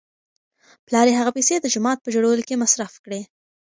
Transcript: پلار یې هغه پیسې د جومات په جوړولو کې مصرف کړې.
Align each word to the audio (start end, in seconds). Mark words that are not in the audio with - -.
پلار 0.85 1.05
یې 1.09 1.17
هغه 1.19 1.31
پیسې 1.37 1.55
د 1.59 1.65
جومات 1.73 1.97
په 2.01 2.09
جوړولو 2.15 2.43
کې 2.47 2.61
مصرف 2.63 2.93
کړې. 3.05 3.21